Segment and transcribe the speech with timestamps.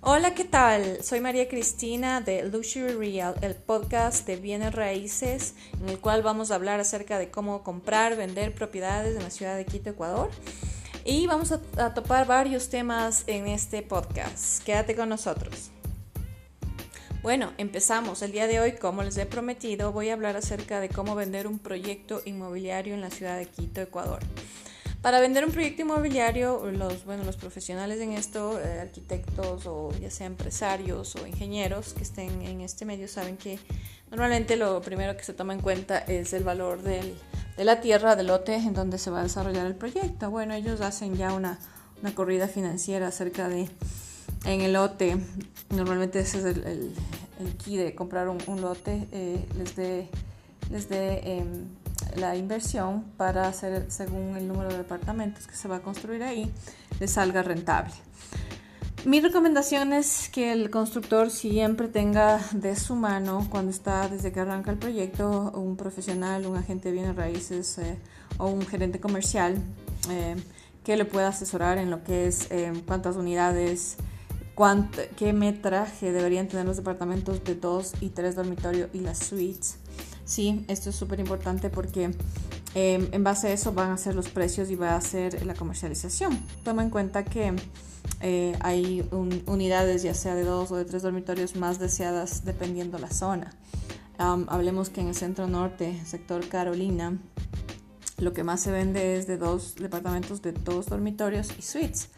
[0.00, 1.02] Hola, ¿qué tal?
[1.02, 6.52] Soy María Cristina de Luxury Real, el podcast de bienes raíces, en el cual vamos
[6.52, 10.30] a hablar acerca de cómo comprar, vender propiedades en la ciudad de Quito, Ecuador.
[11.04, 14.62] Y vamos a, a topar varios temas en este podcast.
[14.62, 15.72] Quédate con nosotros.
[17.20, 18.22] Bueno, empezamos.
[18.22, 21.48] El día de hoy, como les he prometido, voy a hablar acerca de cómo vender
[21.48, 24.20] un proyecto inmobiliario en la ciudad de Quito, Ecuador.
[25.02, 30.10] Para vender un proyecto inmobiliario, los, bueno, los profesionales en esto, eh, arquitectos o ya
[30.10, 33.60] sea empresarios o ingenieros que estén en este medio, saben que
[34.10, 37.16] normalmente lo primero que se toma en cuenta es el valor del,
[37.56, 40.30] de la tierra, del lote en donde se va a desarrollar el proyecto.
[40.30, 41.60] Bueno, ellos hacen ya una,
[42.02, 43.68] una corrida financiera acerca de
[44.46, 45.16] en el lote,
[45.70, 46.92] normalmente ese es el, el,
[47.40, 50.08] el key de comprar un, lote, eh, les dé
[50.70, 51.44] les dé eh,
[52.16, 56.52] la inversión para hacer según el número de departamentos que se va a construir ahí,
[57.00, 57.94] les salga rentable.
[59.04, 64.40] Mi recomendación es que el constructor siempre tenga de su mano, cuando está desde que
[64.40, 67.96] arranca el proyecto, un profesional, un agente de bienes raíces eh,
[68.38, 69.56] o un gerente comercial
[70.10, 70.34] eh,
[70.82, 73.98] que le pueda asesorar en lo que es eh, cuántas unidades,
[75.16, 79.76] qué metraje deberían tener los departamentos de dos y tres dormitorios y las suites.
[80.24, 82.10] Sí, esto es súper importante porque
[82.74, 85.54] eh, en base a eso van a ser los precios y va a ser la
[85.54, 86.38] comercialización.
[86.64, 87.54] Toma en cuenta que
[88.20, 92.98] eh, hay un, unidades ya sea de dos o de tres dormitorios más deseadas dependiendo
[92.98, 93.52] la zona.
[94.18, 97.16] Um, hablemos que en el centro norte, sector Carolina,
[98.16, 102.10] lo que más se vende es de dos departamentos de dos dormitorios y suites.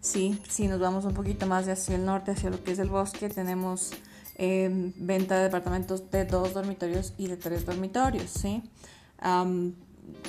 [0.00, 2.88] Sí, si nos vamos un poquito más hacia el norte, hacia lo que es el
[2.88, 3.90] bosque, tenemos
[4.36, 8.62] eh, venta de departamentos de dos dormitorios y de tres dormitorios, ¿sí?
[9.24, 9.72] Um,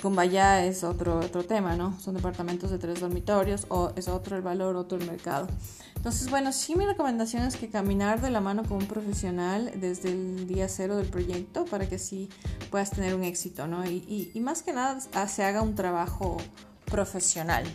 [0.02, 2.00] Cumbaya es otro, otro tema, ¿no?
[2.00, 5.48] Son departamentos de tres dormitorios o es otro el valor, otro el mercado.
[5.96, 10.10] Entonces, bueno, sí mi recomendación es que caminar de la mano con un profesional desde
[10.10, 12.30] el día cero del proyecto para que así
[12.72, 13.86] puedas tener un éxito, ¿no?
[13.86, 16.38] Y, y, y más que nada se haga un trabajo
[16.86, 17.66] profesional,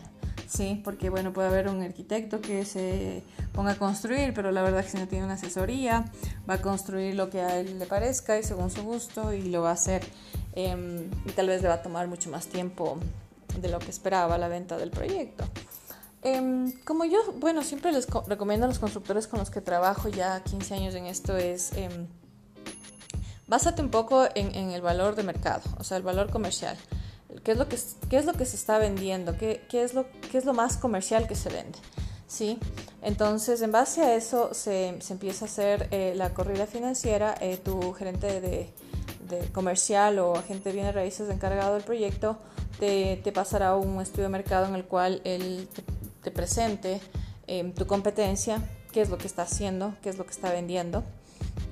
[0.52, 0.80] ¿sí?
[0.84, 4.86] Porque, bueno, puede haber un arquitecto que se ponga a construir, pero la verdad es
[4.86, 6.04] que si no tiene una asesoría,
[6.48, 9.62] va a construir lo que a él le parezca y según su gusto y lo
[9.62, 10.02] va a hacer.
[10.54, 12.98] Eh, y tal vez le va a tomar mucho más tiempo
[13.60, 15.44] de lo que esperaba la venta del proyecto.
[16.22, 20.42] Eh, como yo, bueno, siempre les recomiendo a los constructores con los que trabajo ya
[20.44, 21.88] 15 años en esto es, eh,
[23.48, 26.76] básate un poco en, en, el valor de mercado, o sea, el valor comercial.
[27.42, 27.78] ¿Qué es lo que,
[28.08, 29.36] qué es lo que se está vendiendo?
[29.36, 31.78] ¿Qué, qué, es lo, ¿Qué es lo más comercial que se vende?
[32.32, 32.58] ¿sí?
[33.02, 37.34] Entonces, en base a eso se, se empieza a hacer eh, la corrida financiera.
[37.40, 38.72] Eh, tu gerente de,
[39.28, 42.38] de, comercial o agente de bienes raíces encargado del proyecto
[42.78, 45.82] te, te, pasará un estudio de mercado en el cual él te,
[46.22, 47.00] te presente
[47.46, 48.62] eh, tu competencia,
[48.92, 51.04] qué es lo que está haciendo, qué es lo que está vendiendo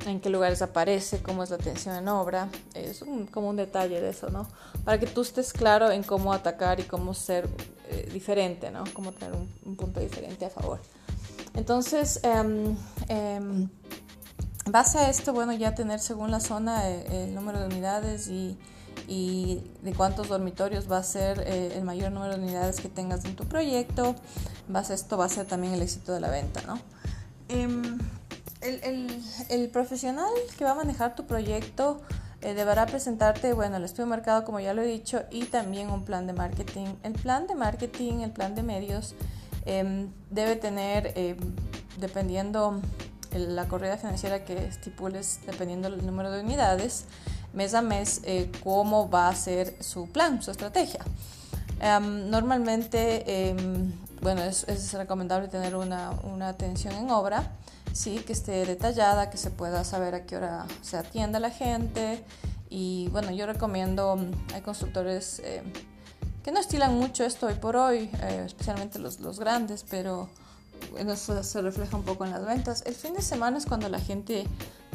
[0.06, 4.00] en qué lugares aparece, cómo es la atención en obra, es un, como un detalle
[4.00, 4.46] de eso, ¿no?
[4.84, 7.48] Para que tú estés claro en cómo atacar y cómo ser
[7.88, 8.84] eh, diferente, ¿no?
[8.94, 10.80] Cómo tener un, un, punto diferente a favor.
[11.54, 13.68] Entonces, eh,
[14.66, 18.56] base a esto, bueno, ya tener según la zona eh, el número de unidades y,
[19.08, 23.24] y, de cuántos dormitorios va a ser eh, el mayor número de unidades que tengas
[23.24, 24.14] en tu proyecto,
[24.68, 26.78] base a esto va a ser también el éxito de la venta, ¿no?
[28.60, 32.02] El, el, el, profesional que va a manejar tu proyecto
[32.42, 35.90] eh, deberá presentarte, bueno, el estudio de mercado, como ya lo he dicho, y también
[35.90, 36.86] un plan de marketing.
[37.02, 39.14] El plan de marketing, el plan de medios,
[39.66, 41.36] eh, debe tener, eh,
[41.98, 42.80] dependiendo
[43.32, 47.04] la corrida financiera que estipules, dependiendo del número de unidades,
[47.52, 51.04] mes a mes, eh, cómo va a ser su plan, su estrategia.
[51.80, 53.54] Um, normalmente,
[54.20, 57.52] bueno, es, es, recomendable tener una, una atención en obra
[57.92, 61.50] sí, que esté detallada, que se pueda saber a qué hora se atiende a la
[61.50, 62.24] gente.
[62.68, 65.62] Y bueno, yo recomiendo, mm, hay constructores eh,
[66.44, 70.28] que no estilan mucho esto hoy por hoy, eh, especialmente los, los grandes, pero
[70.96, 72.82] eso se refleja un poco en las ventas.
[72.86, 74.46] El fin de semana es cuando la gente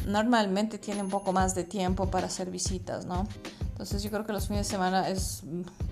[0.08, 3.28] normalmente tiene un poco más de tiempo para hacer visitas, ¿no?
[3.62, 5.44] Entonces yo creo que los fines de semana es,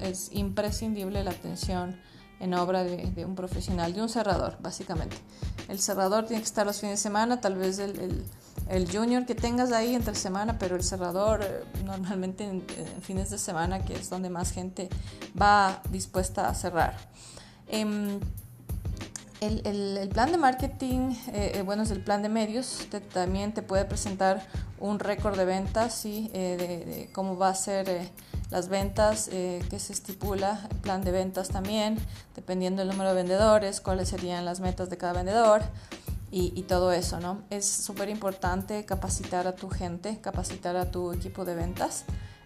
[0.01, 2.00] es imprescindible la atención
[2.39, 5.15] en obra de, un profesional, de un cerrador, básicamente.
[5.69, 8.25] El cerrador tiene que estar los fines de semana, tal vez el,
[8.69, 12.63] el, junior que tengas ahí entre semana, pero el cerrador eh, normalmente en,
[13.01, 14.89] fines de semana, que es donde más gente
[15.39, 16.97] va dispuesta a cerrar.
[17.68, 18.19] Eh,
[19.41, 23.83] el, el, plan de marketing, eh, bueno, es el plan de medios, también te puede
[23.83, 24.47] presentar
[24.83, 26.06] un récord de ventas.
[26.06, 28.09] Eh, de, cómo va a ser eh,
[28.54, 31.98] las ventas eh, que se estipula, el plan de ventas también,
[32.36, 35.64] dependiendo del número de vendedores, cuáles serían las metas de cada vendedor.
[36.36, 37.44] y, todo eso, ¿no?
[37.52, 42.06] Es súper importante capacitar a tu gente, capacitar a tu equipo de ventas,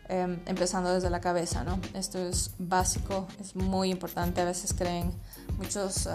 [0.09, 1.80] em, empezando desde la cabeza, ¿no?
[1.94, 4.42] Esto es básico, es muy importante.
[4.42, 5.13] A veces creen,
[5.57, 6.13] muchos um,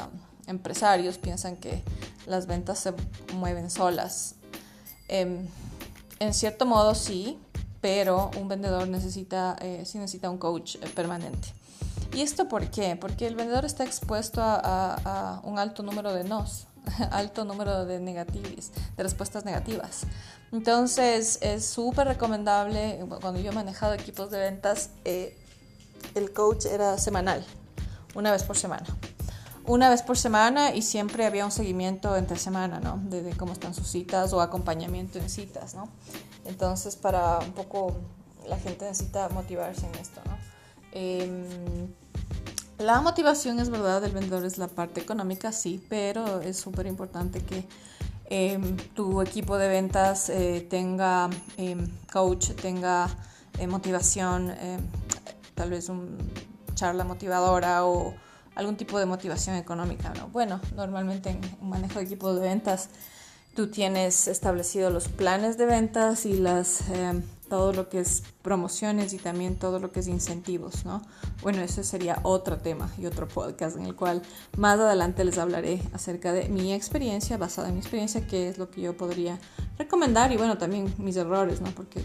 [0.49, 1.83] empresarios piensan que
[2.27, 2.93] las ventas se
[3.35, 4.35] mueven solas.
[5.09, 5.49] Em,
[6.19, 7.39] en cierto modo sí,
[7.83, 11.53] pero un vendedor necesita, eh, sí necesita un coach eh, permanente.
[12.15, 12.97] ¿Y esto por qué?
[12.97, 16.67] Porque el vendedor está expuesto a, a un alto número de nos,
[17.11, 20.07] alto número de negativas, de respuestas negativas.
[20.53, 25.37] Entonces es súper recomendable, cuando yo he manejado equipos de ventas, eh,
[26.15, 27.45] el coach era semanal,
[28.15, 28.87] una vez por semana.
[29.65, 33.01] Una vez por semana y siempre había un seguimiento entre semana, ¿no?
[33.05, 35.89] De, cómo están sus citas o acompañamiento en citas, ¿no?
[36.45, 37.95] Entonces para un poco
[38.49, 40.37] la gente necesita motivarse en esto, ¿no?
[40.93, 41.89] Em,
[42.79, 47.41] la motivación es verdad del vendedor es la parte económica, sí, pero es súper importante
[47.41, 47.65] que
[48.27, 53.09] em, tu equipo de ventas eh, tenga em, coach, tenga
[53.59, 54.53] eh, motivación,
[55.55, 56.17] tal vez una
[56.75, 58.15] charla motivadora o
[58.55, 60.13] algún tipo de motivación económica.
[60.15, 60.29] ¿no?
[60.29, 62.89] Bueno, normalmente en un manejo de equipo de ventas
[63.55, 66.85] tú tienes establecidos los planes de ventas y las
[67.53, 71.03] todo lo que es promociones y también todo lo que es incentivos, ¿no?
[71.43, 74.23] Bueno, ese sería otro tema y otro podcast en el cual
[74.57, 78.71] más adelante les hablaré acerca de mi experiencia, basada en mi experiencia, qué es lo
[78.71, 79.39] que yo podría
[79.77, 81.71] recomendar y bueno, también mis errores, ¿no?
[81.73, 82.03] Porque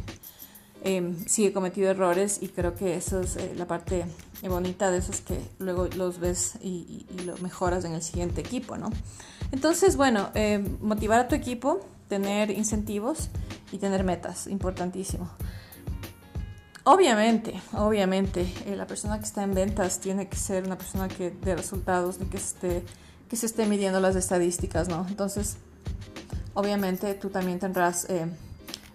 [0.84, 4.06] eh, sí he cometido errores y creo que eso es eh, la parte
[4.48, 8.90] bonita de esos que luego los ves y, lo mejoras en el siguiente equipo, ¿no?
[9.52, 13.30] Entonces, bueno, eh, motivar a tu equipo, tener incentivos
[13.72, 15.30] y tener metas, importantísimo.
[16.90, 21.32] Obviamente, obviamente, eh, la persona que está en ventas tiene que ser una persona que
[21.32, 22.82] de resultados, de que, esté,
[23.28, 25.06] que se esté midiendo las estadísticas, ¿no?
[25.10, 25.58] Entonces,
[26.54, 28.26] obviamente tú también tendrás eh,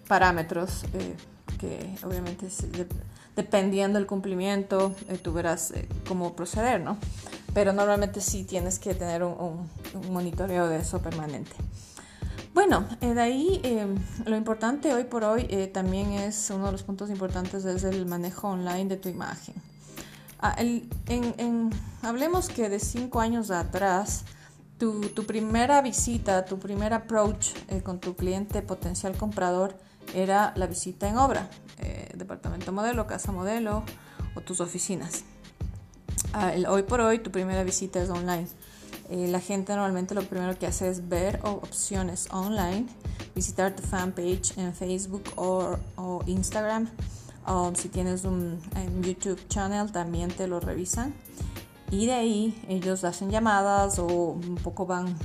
[0.07, 1.15] parámetros eh,
[1.63, 2.49] que obviamente
[3.37, 5.73] dependiendo del cumplimiento tú verás
[6.05, 6.97] cómo proceder, ¿no?
[7.53, 9.69] Pero normalmente sí tienes que tener un
[10.11, 11.53] monitoreo de eso permanente.
[12.53, 13.87] Bueno, eh, de ahí eh,
[14.25, 18.05] lo importante hoy por hoy eh, también es uno de los puntos importantes es el
[18.05, 19.55] manejo online de tu imagen.
[20.39, 20.55] Ah,
[22.01, 24.25] hablemos que de cinco años atrás,
[24.77, 29.77] tu primera visita, tu primer approach con tu cliente potencial comprador
[30.13, 31.49] era la visita en obra,
[32.15, 33.83] departamento modelo, casa modelo
[34.35, 35.23] o tus oficinas.
[36.33, 38.47] Ah, hoy por hoy tu primera visita es online.
[39.09, 42.87] Eh, la gente normalmente lo primero que hace es ver opciones online,
[43.35, 46.89] visitar tu fanpage en Facebook o, Instagram.
[47.45, 48.59] O si tienes un,
[49.01, 51.13] YouTube channel también te lo revisan.
[51.91, 55.15] Y de ahí ellos hacen llamadas o un poco van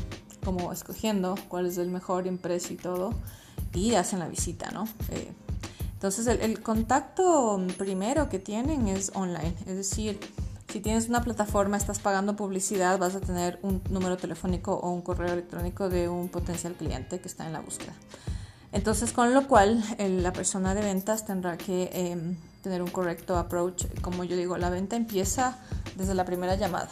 [0.45, 3.15] como escogiendo cuál es el mejor impreso y todo.
[3.75, 4.89] Y hacen la visita, ¿no?
[5.11, 5.33] Eh,
[5.93, 9.55] entonces el, el contacto primero que tienen es online.
[9.67, 10.21] Es decir,
[10.69, 15.01] si tienes una plataforma, estás pagando publicidad, vas a tener un número telefónico o un
[15.01, 17.95] correo electrónico de un potencial cliente que está en la búsqueda.
[18.71, 23.87] Entonces, con lo cual, la persona de ventas tendrá que em, tener un correcto approach.
[24.03, 25.59] Como yo digo, la venta empieza
[25.97, 26.91] desde la primera llamada.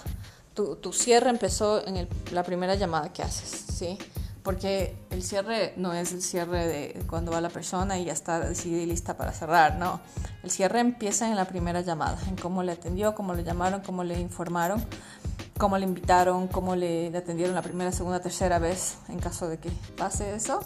[0.55, 3.99] Tu, tu cierre empezó en la primera llamada que haces, ¿sí?
[4.47, 8.39] Porque el cierre no es el cierre de cuando va la persona y ya está
[8.39, 9.99] decidida y lista para cerrar, no.
[10.45, 14.05] El cierre empieza en la primera llamada, en cómo le atendió, cómo le llamaron, cómo
[14.05, 14.87] le informaron,
[15.59, 19.69] cómo le invitaron, cómo le, atendieron la primera, segunda, tercera vez en caso de que
[19.97, 20.61] pase eso.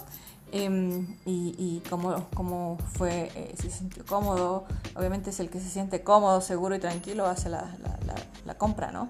[0.51, 4.65] Em, y, cómo, fue, eh, si se sintió cómodo.
[4.95, 9.09] Obviamente es el que se siente cómodo, seguro y tranquilo hace la compra, ¿no?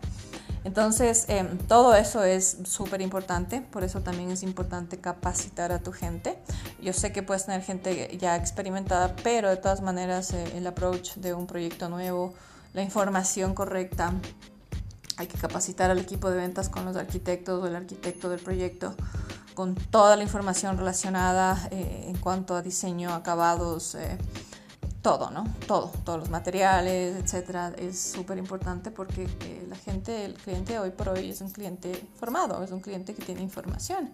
[0.63, 5.91] Entonces, em, todo eso es súper importante, por eso también es importante capacitar a tu
[5.91, 6.38] gente.
[6.82, 11.15] Yo sé que puedes tener gente ya experimentada, pero de todas maneras eh, el approach
[11.15, 12.34] de un proyecto nuevo,
[12.74, 14.13] la información correcta,
[15.18, 18.96] hay que capacitar al equipo de ventas con los arquitectos o el arquitecto del proyecto
[19.53, 23.96] con toda la información relacionada eh, en cuanto a diseño, acabados.
[25.01, 25.46] Eh, todo, ¿no?
[25.67, 30.91] Todo, todos los materiales, etcétera, es súper importante porque eh, la gente, el cliente hoy
[30.91, 34.12] por hoy es un cliente formado, es un cliente que tiene información.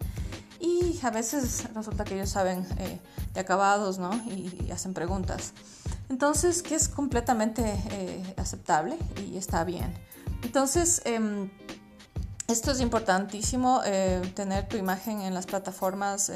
[0.60, 3.00] Y a veces resulta que ellos saben eh,
[3.34, 4.12] de acabados, ¿no?
[4.26, 5.54] Y, hacen preguntas.
[6.10, 9.94] Entonces, que es completamente eh, aceptable y está bien.
[10.42, 11.50] Entonces, em,
[12.48, 13.82] esto es importantísimo,
[14.34, 16.32] tener tu imagen en las plataformas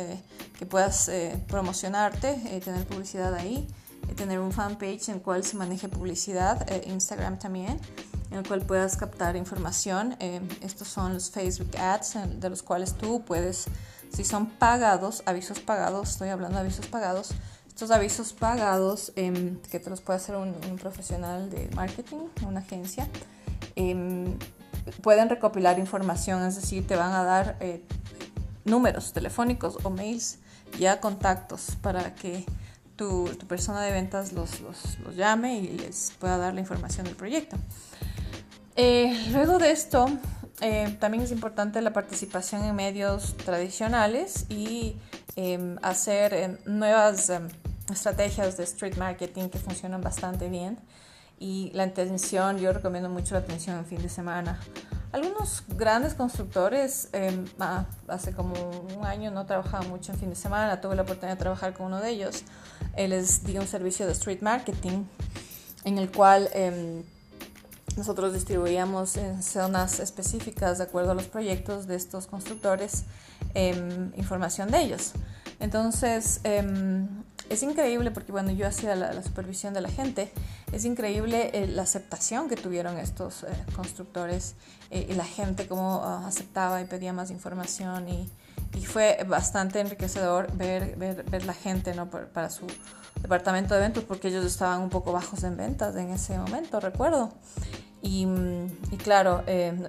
[0.59, 1.09] que puedas
[1.47, 3.65] promocionarte, tener publicidad ahí
[4.15, 7.79] tener un fanpage en el cual se maneje publicidad, eh, Instagram también.
[8.31, 10.15] en el cual puedas captar información.
[10.21, 13.65] Eh, estos son los Facebook Ads, de los cuales tú puedes,
[14.13, 17.33] si son pagados, avisos pagados, estoy hablando de avisos pagados,
[17.67, 23.09] estos avisos pagados em, que te los puede hacer un, profesional de marketing, una agencia,
[23.75, 24.37] em,
[25.01, 27.83] pueden recopilar información, es decir, te van a dar eh,
[28.65, 30.37] números telefónicos o mails,
[30.79, 32.45] ya contactos para que
[33.01, 34.51] tu, persona de ventas los,
[35.15, 37.57] llame y les pueda dar la información del proyecto.
[38.75, 40.05] Eh, luego de esto,
[40.61, 44.97] eh, también es importante la participación en medios tradicionales y
[45.35, 47.47] em, hacer em, nuevas em,
[47.91, 50.77] estrategias de street marketing que funcionan bastante bien.
[51.39, 54.59] Y la atención, yo recomiendo mucho la atención en fin de semana.
[55.11, 57.09] Algunos grandes constructores,
[57.59, 58.53] ah, hace como
[58.97, 61.87] un año no trabajaba mucho en fin de semana, tuve la oportunidad de trabajar con
[61.87, 62.43] uno de ellos.
[62.95, 65.03] Él les dio un servicio de street marketing
[65.83, 66.49] en el cual
[67.97, 73.03] nosotros distribuíamos en zonas específicas de acuerdo a los proyectos de estos constructores
[73.53, 75.11] em, información de ellos.
[75.59, 77.07] Entonces, em,
[77.51, 80.31] es increíble porque, bueno, yo hacía la, supervisión de la gente,
[80.71, 84.55] es increíble eh, la aceptación que tuvieron estos eh, constructores
[84.89, 88.29] eh, y la gente cómo ah, aceptaba y pedía más información y,
[88.85, 92.09] fue bastante enriquecedor ver, ver, ver la gente ¿no?
[92.09, 92.65] para su
[93.21, 97.33] departamento de eventos porque ellos estaban un poco bajos en ventas en ese momento, recuerdo.
[98.01, 98.25] Y,
[99.03, 99.43] claro,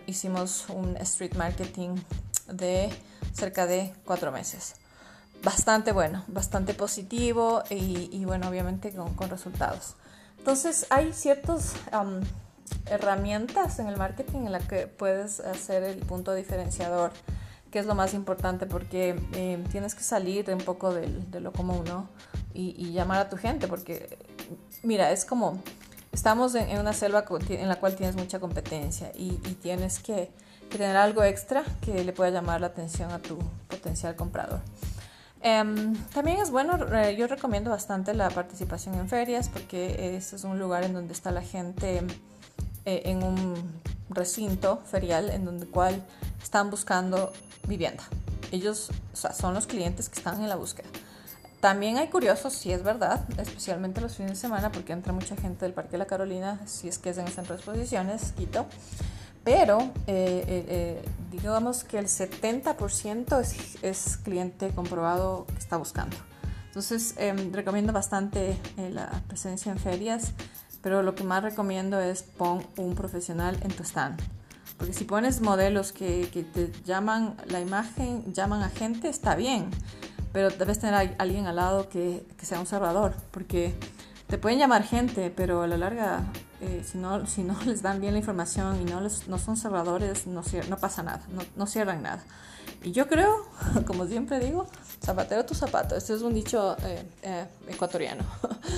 [0.06, 1.94] hicimos un street marketing
[2.52, 2.90] de
[3.32, 4.74] cerca de cuatro meses.
[5.44, 9.94] Bastante bueno, bastante positivo y, bueno, obviamente con, resultados.
[10.38, 11.74] Entonces hay ciertas
[12.86, 17.12] herramientas en el marketing en las que puedes hacer el punto diferenciador
[17.72, 21.84] que es lo más importante porque eh, tienes que salir un poco de, lo común,
[22.52, 24.18] y, llamar a tu gente, porque
[24.82, 25.58] mira, es como,
[26.12, 29.32] estamos en, una selva en la cual tienes mucha competencia y,
[29.62, 30.30] tienes que,
[30.70, 34.60] tener algo extra que le pueda llamar la atención a tu potencial comprador.
[35.42, 40.44] Em, también es bueno, eh, yo recomiendo bastante la participación en ferias porque ese es
[40.44, 42.00] un lugar en donde está la gente
[42.84, 46.00] eh, en un recinto ferial en donde cual
[46.40, 47.32] están buscando
[47.66, 48.04] vivienda.
[48.52, 50.88] Ellos son los clientes que están en la búsqueda.
[51.60, 55.64] También hay curiosos, si es verdad, especialmente los fines de semana, porque entra mucha gente
[55.64, 58.66] del Parque de la Carolina, si es que es en el centro de exposiciones, Quito.
[59.44, 66.16] Pero eh, eh, eh, digamos que el 70% es, es, cliente comprobado que está buscando.
[66.66, 70.32] Entonces em, recomiendo bastante la presencia en ferias,
[70.80, 74.20] pero lo que más recomiendo es pon un profesional en tu stand.
[74.78, 79.70] Porque si pones modelos que, que te llaman la imagen, llaman a gente, está bien
[80.32, 83.74] pero debes tener a alguien al lado que, que, sea un cerrador, porque
[84.32, 86.22] te pueden llamar gente, pero a la larga,
[86.62, 89.58] eh, si, no, si no les dan bien la información y no, les, no son
[89.58, 92.24] cerradores, no, no pasa nada, no, no cierran nada.
[92.82, 93.46] Y yo creo,
[93.86, 94.66] como siempre digo,
[95.04, 95.96] zapatero tu zapato.
[95.96, 98.24] Este es un dicho eh, eh, ecuatoriano.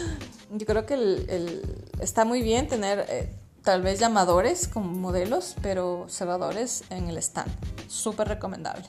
[0.50, 3.30] yo creo que el, el, está muy bien tener
[3.62, 7.52] tal vez llamadores como modelos, pero cerradores en el stand.
[7.86, 8.86] Súper recomendable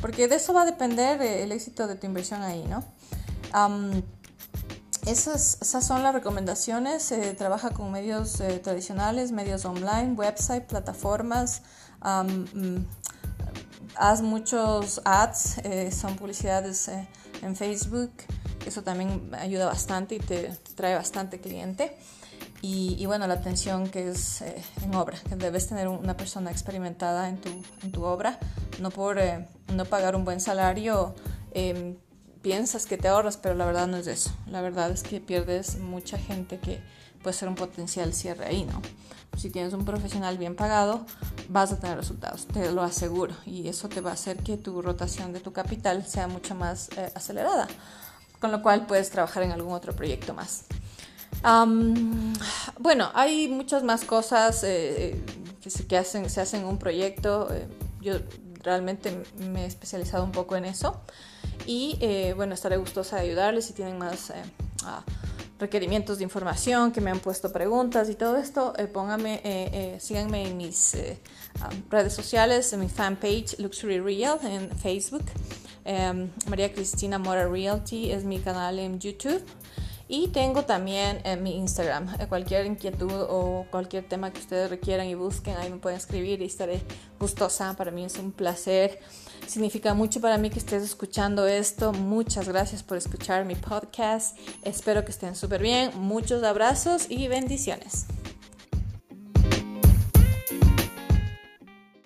[0.00, 2.84] porque de eso va a depender el éxito de tu inversión ahí, ¿no?
[5.06, 7.02] Esas, esas, son las recomendaciones.
[7.02, 11.62] Se trabaja con medios eh, tradicionales, medios online, website, plataformas.
[12.02, 12.84] Mm,
[13.96, 17.08] haz muchos ads, eh, son publicidades eh,
[17.42, 18.12] en Facebook.
[18.66, 21.96] Eso también ayuda bastante y te trae bastante cliente.
[22.66, 27.28] Y, bueno, la atención que es eh, en obra, que debes tener una persona experimentada
[27.28, 27.50] en tu,
[27.82, 28.38] en tu obra,
[28.80, 31.14] no por eh, no pagar un buen salario.
[31.52, 31.94] Em,
[32.44, 34.30] piensas que te ahorras, pero la verdad no es eso.
[34.46, 36.80] La verdad es que pierdes mucha gente que
[37.24, 38.80] puede ser un potencial cierre ahí, ¿no?
[39.36, 41.04] Si tienes un profesional bien pagado,
[41.48, 43.34] vas a tener resultados, te lo aseguro.
[43.44, 46.90] Y eso te va a hacer que tu rotación de tu capital sea mucho más
[46.96, 47.66] eh, acelerada,
[48.38, 50.66] con lo cual puedes trabajar en algún otro proyecto más
[52.78, 55.22] bueno, hay muchas más cosas eh,
[55.62, 57.48] que, se, que hacen, se hacen en un proyecto.
[57.52, 57.66] Eh,
[58.00, 58.14] yo
[58.62, 61.00] realmente me he especializado un poco en eso.
[61.66, 64.32] Y eh, bueno, estaré gustosa de ayudarles si tienen más
[65.58, 68.74] requerimientos de información, que me han puesto preguntas y todo esto.
[68.92, 70.94] pónganme, síganme en mis
[71.90, 75.24] redes sociales, en mi fanpage Luxury Real en Facebook.
[75.84, 79.42] Em, María Cristina Mora Realty es mi canal en YouTube.
[80.06, 82.08] Y tengo también en mi Instagram.
[82.20, 86.42] Eh, cualquier inquietud o cualquier tema que ustedes requieran y busquen, ahí me pueden escribir
[86.42, 86.82] y estaré
[87.18, 87.74] gustosa.
[87.74, 89.00] Para mí es un placer.
[89.46, 91.92] Significa mucho para mí que estés escuchando esto.
[91.92, 94.36] Muchas gracias por escuchar mi podcast.
[94.62, 95.90] Espero que estén súper bien.
[95.96, 98.06] Muchos abrazos y bendiciones.